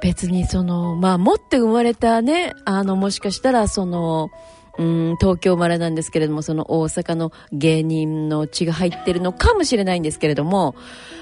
[0.00, 4.30] 別にその、まあ、持って生まれたね、あの、もしかしたらその、
[4.78, 10.76] うん、東京生まれなんですけれども、その大阪の芸人の血が入ってるのかもしれないんですけれども、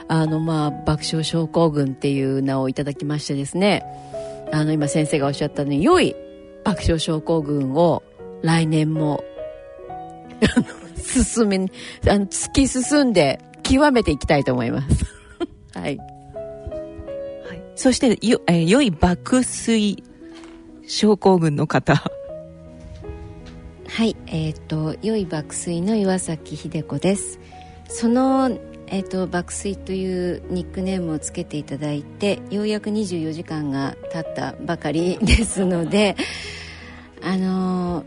[0.08, 3.82] あの、まあ、爆笑症候群っていう名をいただきましてですね、
[4.52, 6.14] あの、今先生がおっしゃったように、良い
[6.64, 8.02] 爆笑症候群を
[8.42, 9.24] 来年も、
[10.42, 10.66] あの、
[10.98, 11.56] 進め、
[12.10, 15.04] あの、突き進んで、極めていきたいと思います。
[15.74, 15.98] はい。
[17.76, 20.02] そしてよ、えー、良い爆睡
[20.86, 22.02] 症候群の方。
[23.88, 27.38] はいえっ、ー、と良い爆睡の岩崎秀子です。
[27.88, 28.50] その、
[28.88, 36.16] えーと、爆睡というニックネームをつけていただいてようやく24時間が経ったばかりですので
[37.22, 38.04] あの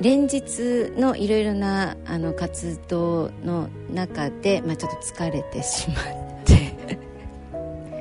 [0.00, 6.23] 連日のいろいろなあの活動の中で、まあ、ちょっと疲れてしまって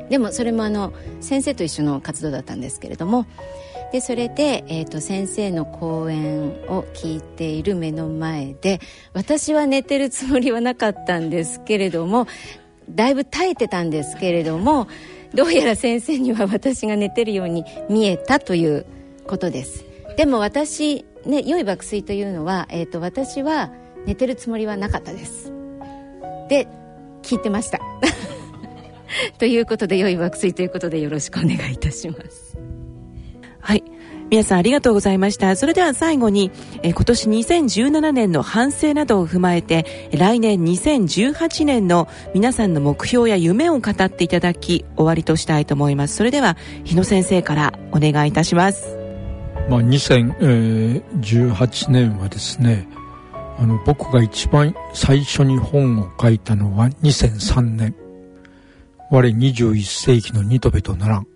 [0.09, 3.25] でもそれもあの先生と一緒の活動だったんですけれども
[3.91, 8.79] でそれで、えーと、先生の講演を聞いている目の前で
[9.13, 12.27] 私は寝てるつもりはなかったんですけれども
[12.89, 14.87] だいぶ耐えてたんですけれども
[15.33, 18.85] どうやら先生には 私が寝てるように見えたという
[19.27, 19.85] ことです。
[20.17, 23.71] でも私、ね、良い爆睡というのは、えーと私は
[24.05, 25.51] 寝てるつもりはなかったです。
[26.49, 26.67] で
[27.21, 27.79] 聞いてました。
[29.37, 32.57] ということで良い爆睡ということでよろしくお願いいたします。
[33.59, 33.83] はい。
[34.29, 35.55] 皆さんありがとうございました。
[35.55, 36.49] それでは最後に、
[36.81, 46.15] え今年2017年の反省などを踏まえて来年2018年の皆さんの目標や夢を語っていただき終わりとしたいと思います。
[46.15, 48.97] それでは日野先生からお願いいたします。
[49.69, 52.87] まあ、2018年はですね
[53.57, 57.95] あの僕が一番最初に本を書いたのは2003年
[59.13, 61.27] 我21世紀のニトベとならん。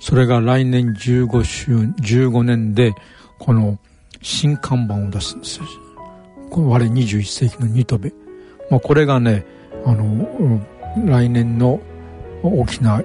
[0.00, 2.92] それが来年15周、15年で、
[3.38, 3.78] この
[4.20, 5.64] 新看板を出すんですよ。
[6.50, 8.12] この我21世紀のニトベ。
[8.68, 9.46] まあ、これがね、
[9.86, 10.60] あの、
[11.06, 11.80] 来年の
[12.42, 13.00] 大きな、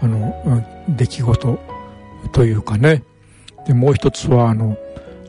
[0.00, 1.58] あの、出来事
[2.32, 3.04] というかね。
[3.66, 4.78] で、もう一つは、あの、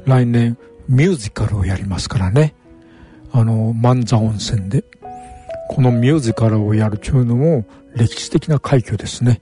[0.06, 2.56] 来年ミュージカルをやりますからね。
[3.34, 4.86] あの、万座温泉で。
[5.68, 9.42] このミュージカルをやるというのも歴史的な快挙ですね。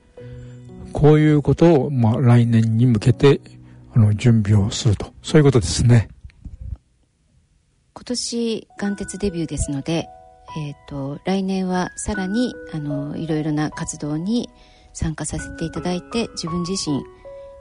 [0.94, 3.42] こういうことを、まあ、来年に向けて、
[3.94, 5.14] あの、準備をすると。
[5.22, 6.10] そういうことですね。
[7.94, 10.08] 今年、元鉄デビューですので、
[10.58, 14.50] えっ、ー、と、来年はさらに、あの、いろいろな活動に
[14.94, 17.04] 参加させていただいて、自分自身、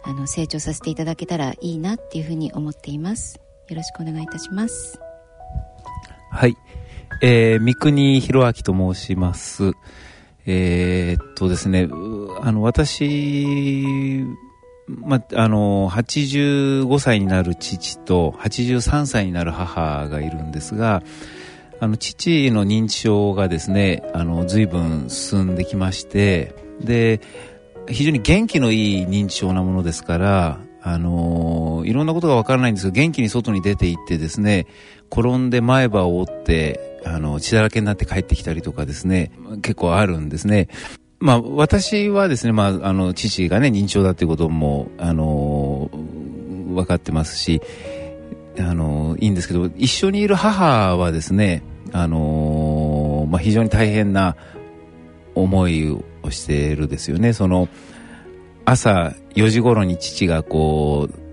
[0.04, 3.40] あの、成長させていただけたらいいなっていうふうに思っています。
[3.68, 4.98] よろしくお願いいたします。
[6.30, 6.56] はい。
[7.20, 9.72] えー、三国博明と申します。
[10.50, 11.90] えー、っとですね、
[12.40, 14.24] あの、私、
[14.86, 21.02] ま、あの、85歳になる父と83歳になる母がいるんですが、
[21.80, 27.20] あの、父の認知症がですね、あの、随分進んできまして、で、
[27.86, 34.66] 非常に元気のいい認知症なものですから、あのいろんなことがわからないんですけど、元気に外に出て行ってですね、
[35.10, 39.30] 転んで前歯を折って、あの、血だらけになって帰ってきたりとかですね、
[39.62, 40.68] 結構あるんですね。
[41.20, 45.90] まあ、私はですね、まあ、あの、父がね、認知症だっていうことも、あの、
[46.68, 47.60] 分かってますし、
[48.58, 54.36] あの、いいんですけど、一緒にいる母はですね、あの、まあ、非常に大変な
[55.34, 57.32] 思いをしてるですよね。
[57.32, 57.68] その、
[58.64, 61.28] 朝4時頃に父がこう、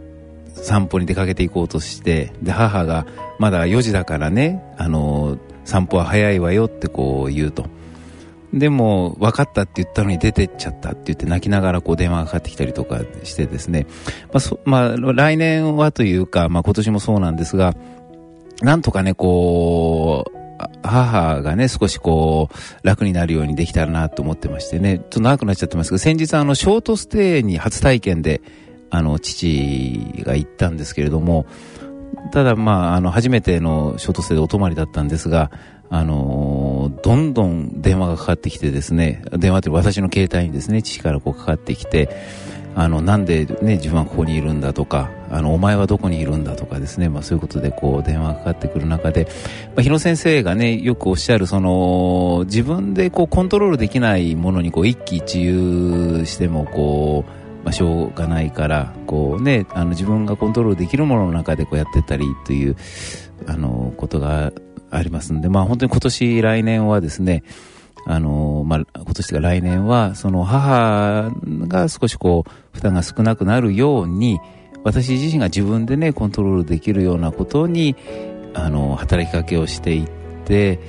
[0.55, 3.05] 散歩に出かけていこうとして、で、母が、
[3.39, 7.65] まだ4時だからね、あの、散歩は早いわよってこう言うと。
[8.53, 13.85] でも、分かったって言ったのに出てっちゃったって言って泣きながらこう電話がかかってきたりとかしてですね。
[14.31, 17.75] まあ、そまあ、来年はというか、まあ今年もそうなんですが、
[18.61, 20.35] なんとかね、こう、
[20.83, 28.41] 母がね、少しこう、楽になるようにできたらなと思ってましてね、ちょっと長くなっちゃってますけど、先日あの、ショートステイに初体験で、
[28.89, 31.45] あの、父が行ったんですけれども、
[32.31, 35.51] ただまあ、あの、初めてのショートステイでお泊まりだったんですが、
[35.89, 42.09] あのー、どんどん電話がかかってきてですね、電話って私の携帯にですね、父からこうかかってきて、
[42.75, 49.27] あの、なんでね、自分はここにいるんだとか、あの、お前はどこにいるんだとかですね、まあそういうことでこう電話がかかってくる中で、
[49.67, 62.77] まあ、日野先生がね、よくおっしゃる、その、自分でこうコントロールできないものにこう一喜一憂してもこう、まあ、しょうがないからこう、ね、あの自分がコントロールできるものの中でこうやってたりという
[63.47, 64.53] あのことが
[64.91, 67.43] ありますんで、まあ、本当に今年来年はですね
[68.07, 71.31] あのまあ、今年が来年はその母
[71.67, 74.39] が少しこう負担が少なくなるように
[74.83, 77.95] 私自身が自分でねコントロールできるようなことに
[78.53, 80.09] あの働きかけをしていっ
[80.45, 80.79] て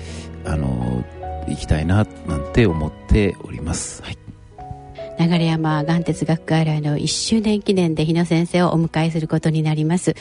[0.44, 1.06] あの
[1.48, 4.02] いきたいななんて思っております。
[4.02, 4.25] はい
[5.18, 10.14] 流山がん哲学外来の1周年記念で日野先生をお迎えすることになります。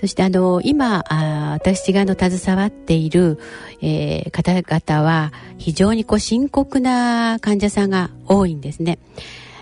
[0.00, 3.38] そしてあの今あ私があの携わっている、
[3.80, 8.98] えー、方々は非常にこう深刻な患者さんが多いんですね。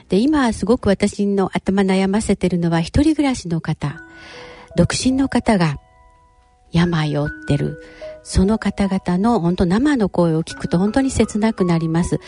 [0.09, 4.01] で今すごく私の頭悩ませてるのは一人暮らしの方
[4.77, 5.79] 独身の方が
[6.77, 7.81] 病を負ってる
[8.27, 12.19] その方々の本当生の声を聞くと本当に切なくなります。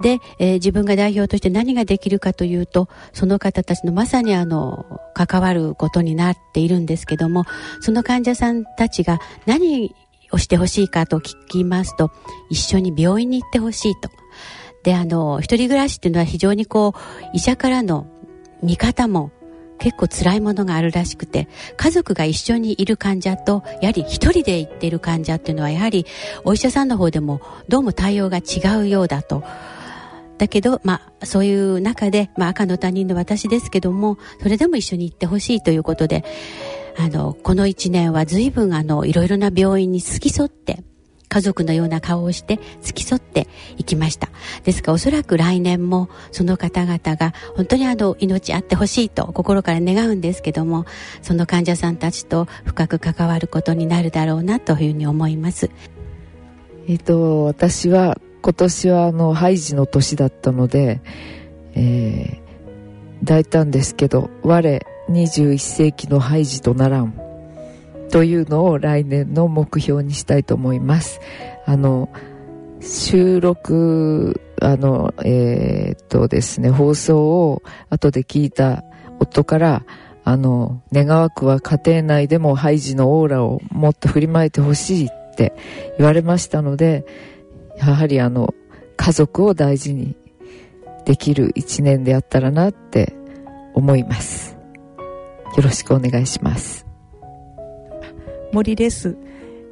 [0.00, 7.46] で、えー、自分が代表として何ができるかというと、その方たちのまさにあの、関わることになっているんですけども、
[7.80, 9.92] その患者さんたちが何
[10.30, 12.12] をしてほしいかと聞きますと、
[12.48, 14.08] 一緒に病院に行ってほしいと。
[14.84, 17.00] で、あの、一人暮らしっていうのは非常にこう、
[17.34, 18.06] 医者からの
[18.62, 19.32] 見方も
[19.80, 26.06] 結構辛いものがあるらしくて、家族が一緒にいる患者と、やはり一人で行っている患者っていうのは、やはり
[26.44, 29.42] お医者さんの方でもどうも対応が違うようだと。
[30.38, 36.24] だけど、まあ、そういう中で、まあ、赤の他人の私ですけども、それでも一緒に行ってほしいということで、
[36.98, 40.82] あの、この一年は随分あの、いろいろな病院に付き添って、
[41.30, 43.46] 家族のような顔をして付き添って
[43.78, 44.28] いきました。
[44.64, 50.86] ですからおそらく来年もその方々が本当にあの命あってほしいと心から願うんですけども
[51.22, 55.70] その患者さんたちと深く関わることになるだろうなというふうに思います。
[56.88, 61.00] えっと私は今年はあのハイジの年だったので、
[61.74, 67.29] えー、大胆ですけど我21世紀のハイジとならん。
[68.10, 71.20] というのを来年の目標にしたいと思います。
[71.66, 72.08] あの、
[72.80, 78.84] 収録、あの、えー、っとですね、放送を後で聞いた
[79.18, 79.84] 夫から、
[80.24, 85.54] あの、願わくは家庭内でもハイジのオーラをもっと振りまいてほしいって
[85.98, 87.04] 言われましたので、
[87.78, 88.54] やはりあの、
[88.96, 90.16] 家族を大事に
[91.06, 93.14] できる一年であったらなって
[93.74, 94.56] 思います。
[95.56, 96.89] よろしくお願いします。
[98.52, 99.16] 森です。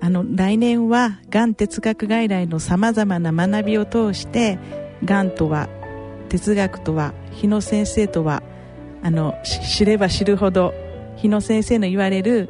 [0.01, 4.59] あの来年はがん哲学外来のさまざまな学びを通して
[5.05, 5.69] がんとは
[6.29, 8.43] 哲学とは日野先生とは
[9.03, 10.73] あの知れば知るほど
[11.17, 12.49] 日野先生の言われる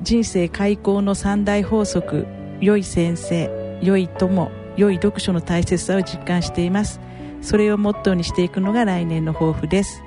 [0.00, 2.26] 人生開口の三大法則
[2.60, 7.00] 良い先生良い友良い読書の大切さを実感しています。
[7.42, 10.02] それをモットーにしていくのが来年の抱負です。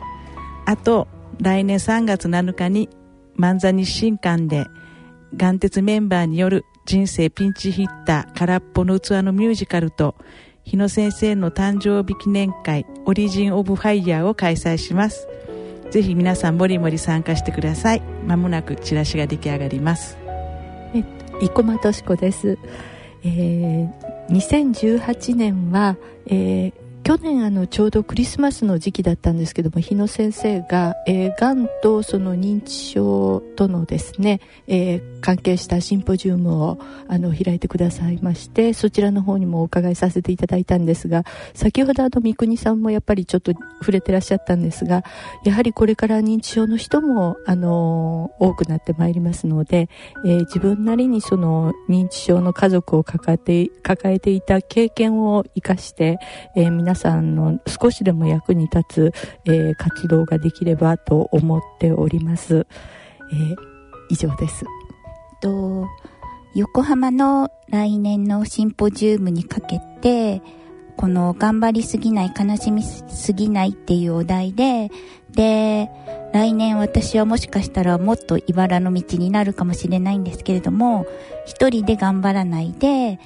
[0.65, 1.07] あと
[1.39, 2.89] 来年3月7日に
[3.35, 4.65] 万座日進館で
[5.35, 10.15] 眼鉄メンバーによる人生ピンチヒッター空っぽの器のミュージカルと
[10.63, 15.27] 日野先生の誕生日記念会オリジンオブファイヤーを開催します。
[15.91, 18.01] ぜひ皆さんもりもり参加してください。
[18.25, 20.17] まもなくチラシが出来上がります。
[20.93, 21.03] え
[21.39, 22.57] 生駒敏子です、
[23.23, 23.89] えー、
[24.29, 36.77] 2018年は、えー去年あのちょうどクリスマスの時期だったんですけども日野先生が、えー、がんとその認知症とのですね、えー、関係したシンポジウムを
[37.07, 45.05] あの開いてくださいましてそちらの方にもお伺いさせていただいたんですが先ほどあの三國さんもやっぱりちょっと触れてらっしゃったんですが
[45.45, 49.87] やはりこれから認知症の人もあの多くなってまいりますので、
[50.25, 56.19] えー、自分なりにその認知症の家族を抱えて抱えていた経験を生かして、
[56.57, 59.13] えー、皆さんの少しでも役に立つ、
[59.45, 62.67] えー、活動ができればと思っております。
[63.31, 63.55] えー、
[64.09, 64.65] 以上です。
[65.39, 65.87] と
[66.55, 70.41] 横浜の来年のシンポジウムにかけて、
[70.95, 74.89] この頑張りすぎない、悲しみすぎないっていうお題で、
[75.31, 75.91] で、
[76.33, 81.05] 来年私はもしかしたらもっと茨の道になるかもしれないんですけれども、
[81.45, 83.19] 一人で頑張らないで、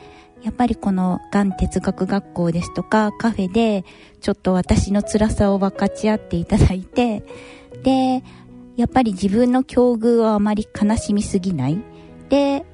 [0.44, 3.86] やっぱりこのがん哲学学校ですとかカフェで
[4.22, 7.24] ちょっと私の辛さを分かち合っていただいて、
[7.84, 8.24] で、
[8.76, 11.80] やっぱり自分の境遇をあまり悲しみすぎない。
[12.30, 12.66] で、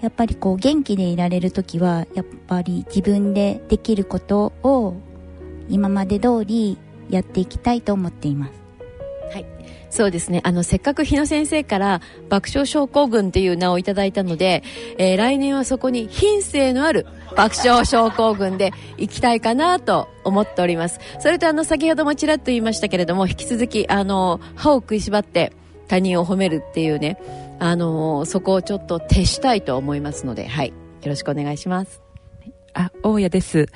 [0.00, 4.94] やっぱりこう元気でいられる時は、やっぱり自分でできることを
[5.68, 8.59] 今まで通りやっていきたいと思っています。
[9.90, 10.40] そうですね。
[10.44, 14.62] あのせっかく日野先生から爆笑症候群という名をいただいたので、
[14.98, 21.00] えー、来年はそこに品性のある爆笑症候群で行きたいかなと思っております。
[21.18, 25.52] それとあの先ほどもちらっと言いましたけれども引き続きあの歯を食いしばって
[25.88, 27.18] 他人を褒めるっていうね
[27.58, 30.68] あのそこをちょっと徹したいと思いますのではい。
[30.68, 30.74] よ
[31.08, 32.02] ろしくお願いします。
[32.74, 33.66] あ大家です、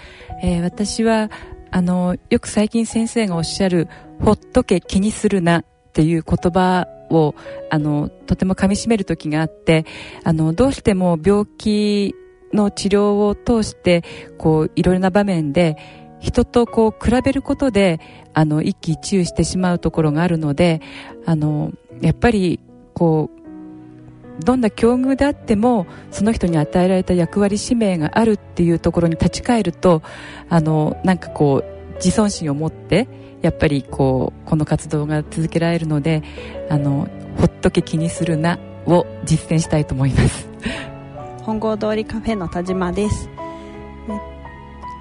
[0.42, 1.30] えー、私は
[1.72, 3.88] あのよく最近先生がおっしゃる
[4.22, 5.64] 「ほっとけ気にするな」
[5.94, 7.36] っていう言葉を
[7.70, 9.86] あのとてもかみしめる時があって
[10.24, 12.16] あのどうしても病気
[12.52, 14.02] の治療を通して
[14.36, 15.76] こういろいろな場面で
[16.18, 18.00] 人とこう比べることで
[18.32, 20.80] あの一喜一憂してしまうところがあるので
[21.26, 21.70] あの
[22.00, 22.58] やっぱり
[22.92, 30.02] こうどんな境遇であってもその人に与えられた役割使命があるっていうところに立ち返ると
[30.48, 33.08] あのなんかこう自尊心を持って
[33.42, 36.22] やっぱりこうこの活動が続けられるので
[36.70, 40.48] あのほっとけ気にするなを実践したいと思います。
[41.44, 43.28] 本郷通りカフェの田島です。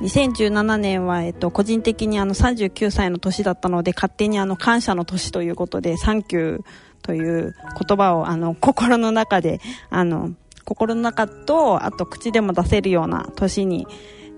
[0.01, 6.61] 2017年は、えっと、個人的にあの39歳の年だったので勝手にあの感謝の年ということで「サンキュー」
[7.03, 7.55] という
[7.87, 10.31] 言葉をあの心の中であの
[10.65, 13.87] 心の中とあと口でも出せるような年に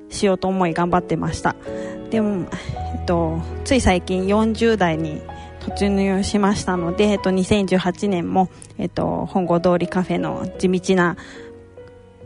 [0.09, 1.55] しようと思い頑張ってました。
[2.09, 2.47] でも、
[2.93, 5.21] えっと、つい最近40代に
[5.59, 11.17] 突入しましたので、えっと、2018年も、えっと、本郷通りカフェの地道な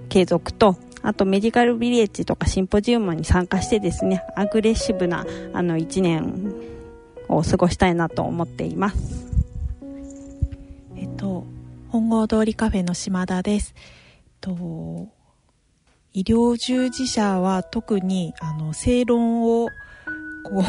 [0.09, 6.53] 継続とあとメディカルビレッジとかシンポジウムに参加してですねアグレッシブなあの1年
[7.30, 9.27] を過ごしたいなと思っています。
[10.97, 11.45] えっと
[11.89, 15.07] 本郷通りカフェの島田です、えっと、
[16.14, 19.70] 医療従事者は特にあの正論を
[20.43, 20.64] こう、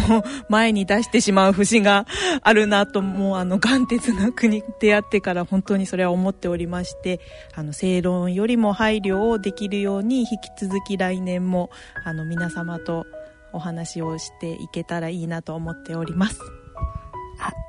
[0.49, 2.07] 前に出してしまう節が
[2.43, 7.20] あるなと、もうあの、眼哲学に出会ってから本当にそれは思っておりまして、
[7.55, 11.70] あの、正論よりも配慮をできるように、引き続き来年も、
[12.05, 13.07] あの、皆様と
[13.53, 16.41] お話をしていけたらいいなと思っております。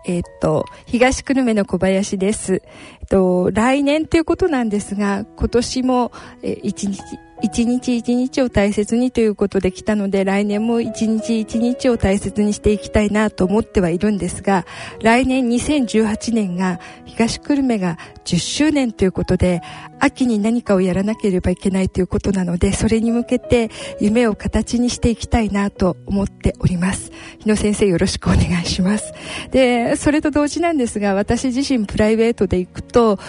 [0.05, 2.61] えっ、と、東久留米の小林です。
[3.01, 6.11] えっ、と、来年ということなんですが、今年も、
[6.41, 6.99] え一日、
[7.41, 14.65] 一日一日を大切にということで来たので、来年も一日一日を大切にしていきたいなと思ってはいるんですが、
[15.01, 19.61] 来年2018年が東久留米が10周年ということで、
[20.01, 27.11] 秋に何かをやらなければいけないということなので、それに向けて夢を形にしていきたいなと思っております。
[27.37, 29.13] 日野先生よろしくお願いします。
[29.51, 33.19] で、それと同時なんですが、私自身プライベートで行くと、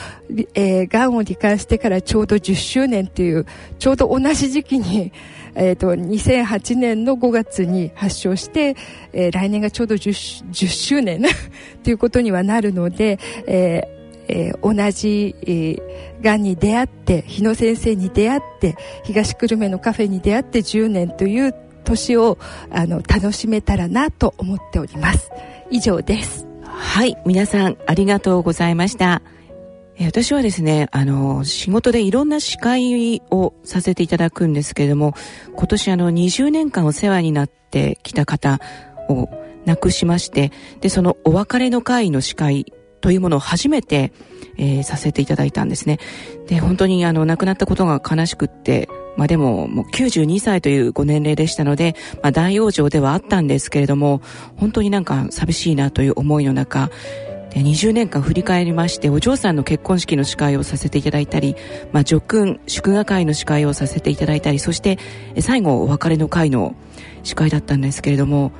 [0.54, 3.44] えー、癌を罹患してからちょうど10周年という、
[3.78, 5.12] ちょうど同じ時期に、
[5.54, 8.76] えっ、と、2008年の5月に発症して、
[9.12, 11.22] えー、来年がちょうど 10, 10周年
[11.84, 21.54] ということにはなるので、えーえー、同じ、えー、がんに出会って日野先生に出会って東久留米のカフェに出会って10年という
[21.84, 22.38] 年を
[22.70, 25.30] あの楽しめたらなと思っております。
[25.70, 26.46] 以上です。
[26.64, 29.22] はい皆さんありがとうございました。
[30.00, 35.14] 私はですね、あの、仕事でいろんな司会をさせていただくんですけれども、
[35.54, 38.58] 今年あの、20年間お世話になってきた方
[39.08, 39.28] を
[39.66, 40.50] 亡くしまして、
[40.80, 42.72] で、そのお別れの会の司会
[43.02, 44.12] というものを初めて、
[44.56, 45.98] えー、させていただいたんですね。
[46.46, 54.22] で、本当にあの、亡くなったことが悲しくって、まあでも、もう92歳というご年齢でしたので、まあ大往生ではあったんですけれども、
[54.56, 56.90] 本当になんか寂しいなという思いの中、
[57.52, 61.54] で20年間振り返りましてお嬢さんの結婚式の司会をさせていただいたり、
[61.92, 64.98] まあ、叙勲祝賀会の司会をさせていただいたりそして
[65.38, 66.74] 最後お別れの会の
[67.22, 68.52] 司会だったんですけれども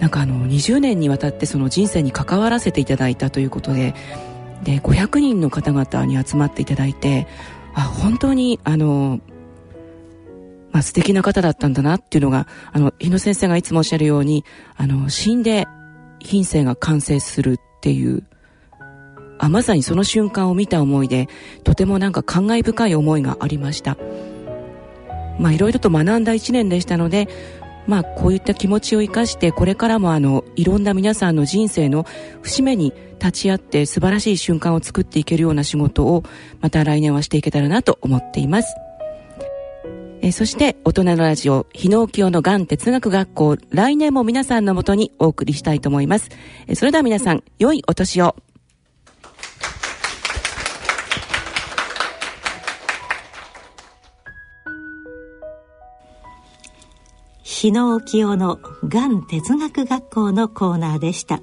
[0.00, 3.94] なんかあの20年にわたってその人生に関わらせていただいたということで
[4.62, 7.26] で500人の方々に集まっていただいて
[7.74, 9.20] あ本当にあの、
[10.72, 14.44] まあ、素敵な方だったんだなっていうのがあの日野先生がいつもおっしゃるように
[14.76, 15.66] あの死んで
[16.20, 18.24] 品性が完成するっていう
[19.38, 21.28] あまさにその瞬間を見た思いで
[21.64, 23.96] とてもなんか感慨深い思いがありました。
[25.38, 27.28] まあいろいろと学んだ一年でしたので
[27.86, 32.06] まあ、こういった気持ちを生かしてこれからもあのいろんな皆さんの人生の
[32.42, 36.24] 節目に立ち会って素晴らしい瞬間を作っていけるような仕事を
[36.60, 38.74] また来年はしていけたらなと思っています。
[40.20, 46.30] えそして大人のラジオ日野清のがん哲学学校来年も皆さんのもとにお送りしたいと思います。
[46.66, 48.34] えそれでは皆さん良いお年を。
[57.44, 61.42] 日野清のがん哲学学校のコーナーでした。